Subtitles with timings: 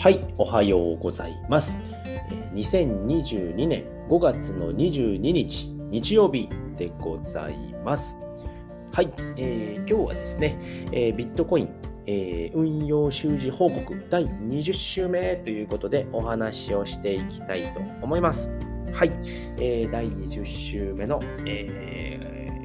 [0.00, 1.76] はい、おはようございます。
[2.54, 6.48] 2022年5月の22日、日曜日
[6.78, 8.18] でございます。
[8.92, 10.58] はい、えー、今日はですね、
[10.90, 11.68] えー、ビットコイン、
[12.06, 18.50] えー、運用収支報告第20週目ということでお話をしていきたいと思います。
[18.94, 19.12] はい、
[19.58, 22.18] えー、第20週目の、え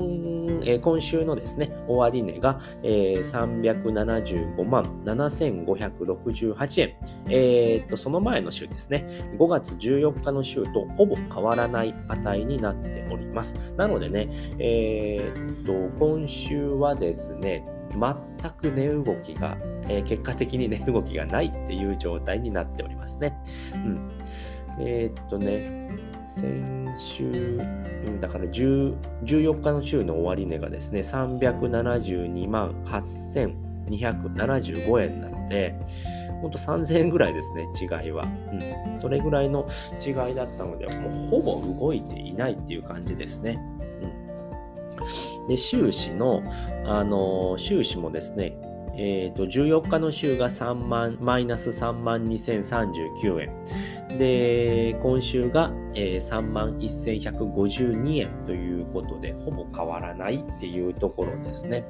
[0.65, 6.95] えー、今週のですね、終値が、えー、375万7568円。
[7.29, 9.07] えー、っと、その前の週ですね、
[9.39, 13.75] 5月14日の週とほぼ変わらない値になっております。
[13.77, 19.57] なのでね、えー、っと、今週はですね、全く値動きが、
[19.89, 23.37] えー、結果的に値動きがないっていう状態になっておりますね。
[23.75, 24.11] うん。
[24.81, 25.89] えー、っとね、
[26.27, 27.59] 先週、
[28.21, 35.77] だから14日の週の終値がですね、372万8275円なので、
[36.41, 38.25] ほんと3000円ぐらいですね、違いは。
[38.25, 38.27] う
[38.95, 38.99] ん。
[38.99, 39.65] それぐらいの
[40.05, 43.61] 違いだったので、もうほぼ動いていないっていう感じですね。
[45.49, 46.43] で、収支の、
[46.87, 48.57] あの、収支もですね、
[48.97, 54.19] えっ、ー、と、14日の週が3万、マイナス3万2039円。
[54.19, 61.85] で、今週が、えー、3万1152円ということで、ほぼ変わらないっていうところですね。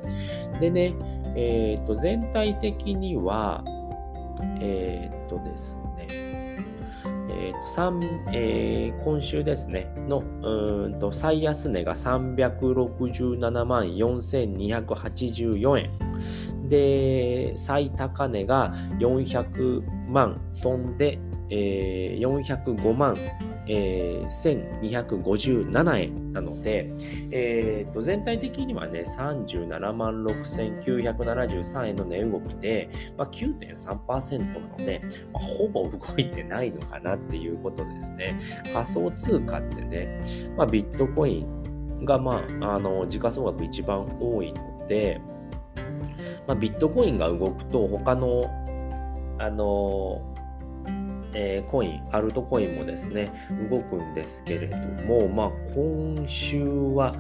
[0.61, 0.95] でね、
[1.37, 3.63] えっ、ー、と、全体的には、
[4.61, 5.84] えっ、とですね、
[7.37, 7.61] えーと
[8.33, 15.91] えー、今週ですね、のうんと最安値が367万4284円。
[16.69, 21.19] で、最高値が400万飛んで、
[21.51, 23.17] えー、405万
[23.67, 24.83] えー、
[25.23, 26.91] 1257円なので、
[27.31, 35.01] えー、と全体的にはね、37万6973円の値動きで、まあ、9.3%なので、
[35.33, 38.39] まあ、ほぼ動いてないのかなっていうことですね。
[38.73, 40.23] 仮想通貨ってね、
[40.57, 45.21] まあ、ビットコインが、まあ、あの時価総額一番多いので、
[46.47, 48.45] まあ、ビットコインが動くと他の
[49.39, 50.34] あの
[51.35, 53.31] えー、コイン、アルトコインもですね、
[53.71, 57.15] 動くんですけれども、まあ、今週は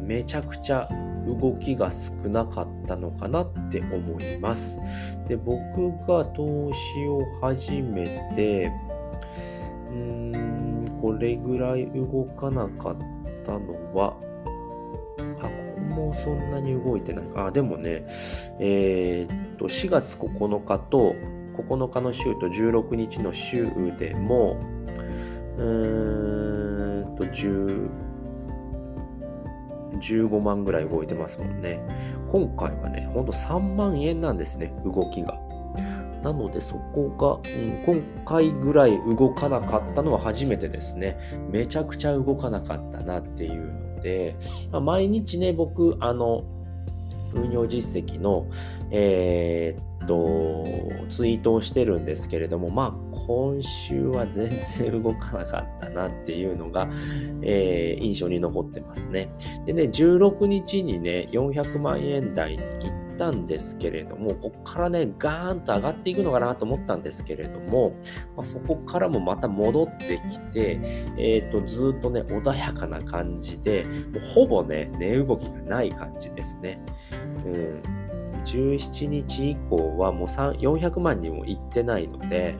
[0.00, 0.88] めちゃくちゃ
[1.26, 4.78] 動きが少なかったのかなって思います。
[5.26, 8.70] で、僕が投資を始めて、
[9.90, 12.96] うーん、これぐらい動かなかっ
[13.44, 14.16] たのは、
[15.40, 17.24] あ、ここもそんなに動いてない。
[17.34, 18.04] あ、でもね、
[18.60, 21.14] えー、っと、4月9日と
[21.62, 23.64] 9日の週と16日の週
[23.98, 24.58] でも、
[25.58, 27.88] うーんと、10、
[29.98, 31.80] 15万ぐらい動いてますもんね。
[32.28, 35.38] 今回はね、ほんと3万円なんですね、動きが。
[36.22, 41.18] なのでそこが、うん、今回ぐらい動かなかったのは初めてですね。
[41.50, 44.36] めちゃくちゃ動かなかったなっていうので、
[44.72, 46.44] まあ、毎日ね、僕、あの、
[47.34, 48.48] 運用実績の、
[48.90, 56.88] えー、っと、ツイートをしてるんですけれども、まあ、今週は全然動かなかったなっていうのが、
[57.42, 59.28] えー、印象に残ってますね。
[59.66, 67.96] でね、16日にね、400万円台に行ったんですけれども、ここからね、ガーンと上がっていくのかなと思ったんですけれども、
[68.36, 70.80] まあ、そこからもまた戻ってきて、
[71.18, 76.80] えっ、ー、と、ずっとね、穏やかな感じで、もうほぼね、値動きがない感じですね。
[77.44, 77.82] うん。
[78.44, 82.56] 17日以降はもう400万人も行ってないので、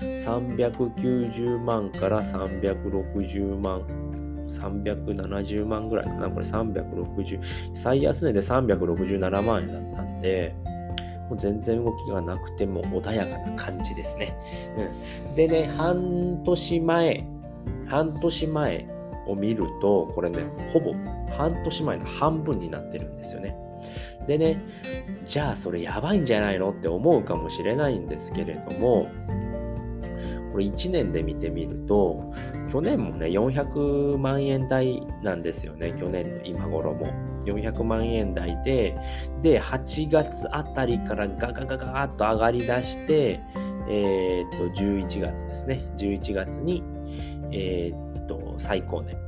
[0.00, 3.82] 390万から360万、
[4.48, 6.30] 370万ぐらいかな。
[6.30, 7.40] これ360、
[7.74, 10.54] 最安値で367万円だったんで、
[11.28, 14.34] もう全然動きがなくても穏やかな感じですね。
[15.28, 17.24] うん、でね、半年前、
[17.86, 18.86] 半年前
[19.26, 20.94] を見ると、これね、ほぼ
[21.36, 23.56] 半年前の半分になってるんですよね。
[24.26, 24.60] でね、
[25.24, 29.08] じゃあそれやばいんじゃないのって思うかもしれないんですけれども、
[30.58, 32.32] これ1年で見てみると、
[32.68, 37.06] 去年もね、400万円台なんですよね、去年の今頃も。
[37.44, 38.96] 400万円台で、
[39.40, 43.40] で、8月あたりからガガガガーッと上がりだして、
[43.88, 45.84] えー、っと、11月ですね。
[45.96, 46.82] 11月に、
[47.52, 49.27] えー、っと、最高値。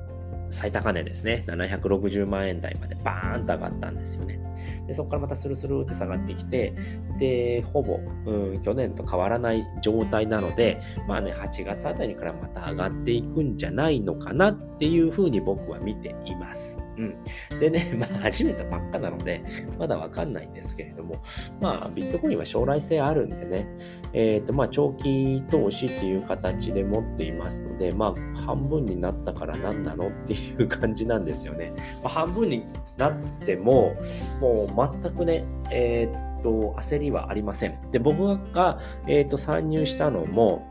[0.50, 1.44] 最高値ですね。
[1.46, 4.40] 760万円台までバーンと上がったんですよね。
[4.86, 6.74] で、そこからまたスルスルって下がってきて、
[7.18, 16.82] で、ほぼ、うん、去年と変わらない状態なので、まあね、8月あたりからまた上がっていくんじゃないのかなっていうふうに僕は見ています。
[17.00, 17.58] うん。
[17.58, 19.42] でね、 まあ始めたばっかなので、
[19.78, 21.16] まだわかんないんですけれども、
[21.60, 23.66] まあビットコインは将来性あるんでね、
[24.12, 31.72] えっ、ー、とまあ長期投資っていう形で持っていますので、まあ半分になったから何なのっていう感じなんですよね。
[32.02, 32.64] まあ、半分に
[32.98, 33.94] なっても、
[34.40, 37.90] もう全くね、えっ、ー、と、焦りはありません。
[37.90, 40.66] で、僕が、えっ、ー、と参入したのも、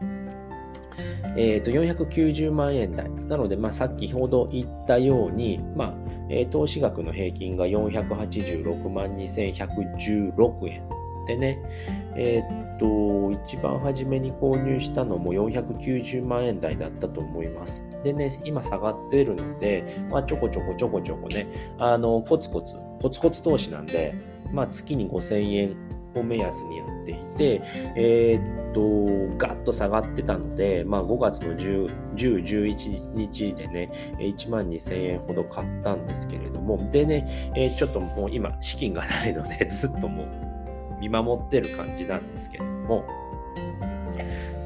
[1.36, 3.10] えー、と490万円台。
[3.28, 5.94] なので、まあ、先ほど言ったように、まあ
[6.30, 10.84] えー、投資額の平均が486万2116円。
[11.26, 11.60] でね、
[12.16, 17.86] えー、っと、一番初めに購入したのも490万円台だったと思います。
[18.04, 21.48] でね、今下がってるので、まあ、ちょこちょこちょこちょこね、
[21.78, 24.16] あの、コツコツ、コツコツ投資なんで、
[24.52, 25.76] まあ、月に5000円
[26.16, 27.62] を目安にやっていて、
[27.96, 43.06] えー、っと、ガッと下がってたので、まあ、5月の10、10 11日でね、1万2000円ほど買ったんですけれども、でね、えー、ちょっともう今、資金がないので、ずっともう見守ってる感じなんですけども、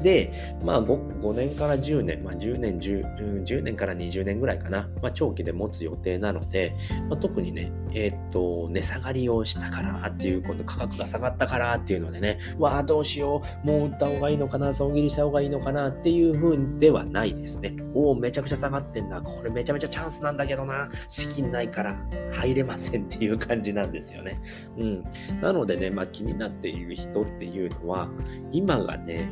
[0.04, 0.30] で、
[0.62, 6.74] まあ 5, 5年から10年、まあ10年10、10年から20年ぐらいかな、まあ長期で持つ予定なので、
[7.08, 17.74] まあ、特にね、えー、っと、値下がりをしたからっていうこと、価格が下がったからっていうのでね、わあ、どうしよう、もう売った方がいいのかな、損切りした方がいいのかなっていう風ではないですね。
[17.94, 21.96] おお、めちゃくちゃ下がってんな、これめちゃめちゃチャンスなんだけどな、資金ないから
[22.30, 24.38] 入れませんっていう感じなんですよね。
[24.76, 25.04] うん。
[25.40, 28.10] なのでね、まあ気になっている人っていうのは、
[28.52, 29.30] 今がね、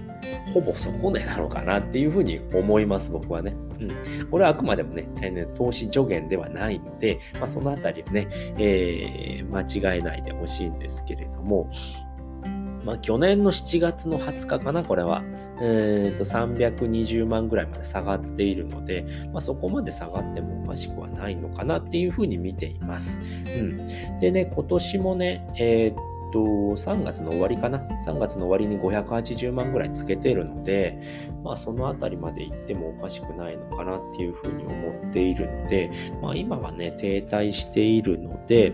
[0.54, 3.54] ほぼ底値なのかなっていうふうに思います、僕はね。
[3.80, 4.28] うん。
[4.30, 8.28] これはあくまでもね、えー、投資助言ではないので、まあ、そのあたりをね、
[8.58, 11.70] えー、間違えないでほしいんですけれども、
[12.84, 15.22] まあ、去年の7月の20日かな、これは。
[15.60, 23.20] えー、と、320万ぐらいまで下がっているので、まあ、そこまで下がってもおかしくはないのかなっていうふうに見ています。
[23.56, 24.18] うん。
[24.18, 30.98] でね、今年もね、えーと、3月の終わりかな ?3 月の終わりに580万ぐらいつけてるので、
[31.44, 35.90] まあそのあたりまで行ってもおかしくないのかなっていうふうに思っているので、
[36.20, 38.72] まあ今はね、停滞しているので、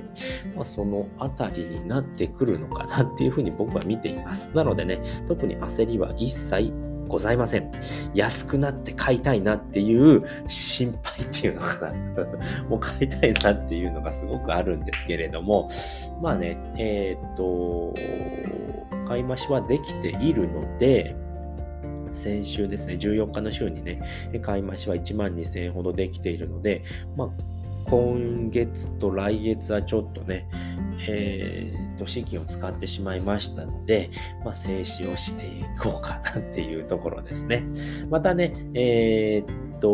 [0.55, 4.51] まあそのあたりになってくるのかなっていうふうに僕は見ています。
[4.55, 6.73] なのでね、特に焦りは一切
[7.09, 7.71] ございません。
[8.15, 12.25] 安くなって買いたいなっていう心配っていうのかな。
[12.69, 15.69] もう買いたいなっていうのがすごくあるんですけれども、
[16.23, 17.95] まあね、えー、っと、
[19.07, 21.17] 買い増しはできているので、
[22.13, 24.01] 先週ですね、14日の週にね、
[24.43, 26.83] 買い増しは1万2000円ほどできているので、
[27.17, 27.58] まあ、
[27.89, 30.49] 今月と来月はちょっとね、
[31.09, 34.11] えー、と、資金を使ってしまいましたので、
[34.45, 37.65] まあ、静止をしていこうかなっていうところですね。
[38.09, 39.91] またね、えー、っと、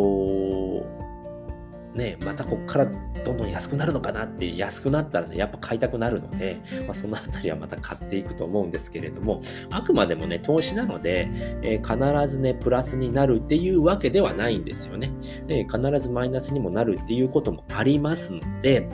[1.94, 2.86] ね、またこっから
[3.24, 11.28] どんどん安くなるのかなって安くなったらね、やっぱ買いたくなるので、まあ、そのあたりはまた買っていくと思うんですけれども、あくまでもね、投資なので、
[11.62, 15.12] えー、必ずね、プラスになるっていうわけではないんですよね、
[15.48, 18.88] えー、必ずマイナスにもなるっていうこともありますので、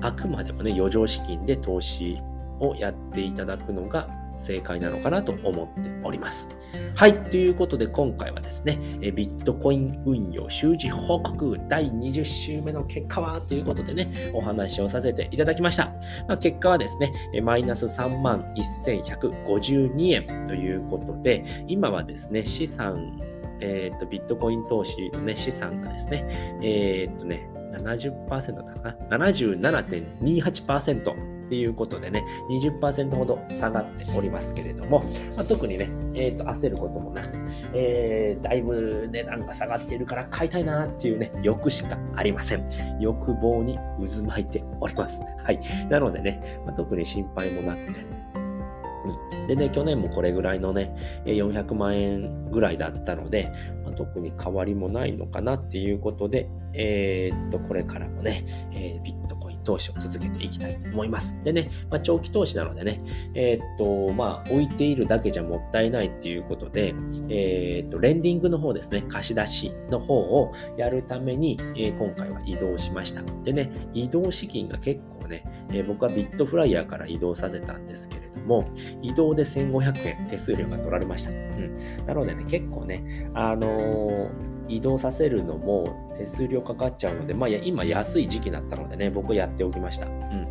[0.00, 2.18] あくまでもね、余剰資金で投資
[2.60, 6.48] をやっていただくのが正解なのかなと思っております。
[6.94, 7.14] はい。
[7.14, 8.78] ということで今回はですね、
[9.12, 15.86] ビットコイン運用習字報告第20週目の結果はということでね、お話をさせていただきました。
[16.28, 17.12] まあ、結果はですね、
[17.42, 23.20] マイナス3万1152円ということで、今はですね、資産、
[23.60, 35.02] えっ、ー、と、ビットコイン投資のね、資産がですね、えっ、とね、70%だったかな ?77.28% っていうことでね、20%ほど下がっておりますけれども、
[35.34, 37.28] まあ、特にね、え、ー、と、焦ることもなく、
[37.72, 42.68] えー、だいぶ値段が下がっているから買いたいなっていうね、欲しかありません。
[43.00, 45.22] 欲望に渦巻いております。
[45.42, 45.58] はい。
[45.88, 48.18] なのでね、まあ、特に心配もなくね、
[49.46, 53.50] でね、去年もこれぐらいのね、400万円ぐらいだったので、
[53.98, 61.36] 特に変わりもないのかなっていうことで、えー、っと、これからもね、えー、ビットコイン投資を続けていきたいと思います。
[61.42, 63.00] でね、まあ、長期投資なのでね、
[63.34, 66.94] えー、っと、まあ、置いているだけじゃもったいないっていうことで、
[67.28, 73.22] えっと、レンディングの方ですね、貸し出しの方をやるために、え今回は移動しました。
[73.42, 78.64] でね、移動資金が結構ね、え僕はビットフライヤーから移動させたんですけれども、
[79.02, 81.30] 移動で1500円手数料が取られました。
[81.30, 81.74] うん。
[82.06, 90.06] なのでね、結構ね、あのー移動させるのも手数料かかっちゃうので、まあ、今安い時期だったのでね、僕やっておきました。
[90.06, 90.46] うん。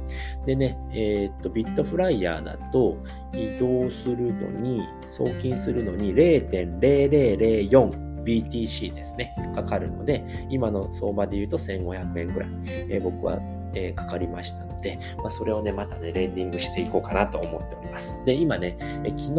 [0.45, 2.97] でね、えー、っと、ビットフライヤーだと
[3.33, 12.49] 移動するのに、送金するのに0.0004 BTC ですね、かかるので、今の相場で言うと1500円ぐらい、
[12.89, 13.39] えー、僕は
[13.73, 18.19] えー、かかりましたので、まあ、それをね、またね、レンディングしていこうかなと思っております。
[18.25, 19.35] で、今ね、え昨日申し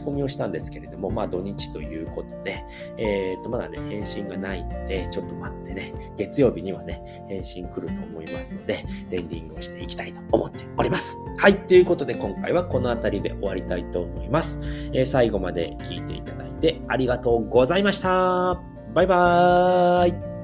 [0.00, 2.64] 込みをしたんですけれども、まあ土日ということで、
[2.96, 11.16] えっ、と、まだね、返信がないんで、ちょっと待ってね、月曜日にはね、返信来ると思いますので、レンディングをしていきたいと思っております。
[11.38, 14.60] はい、ということで今回はこの辺りで終わりたいと思います。
[14.92, 18.60] えー、最後まで聞いていただいてありがとうございました。
[18.94, 20.37] バイバーイ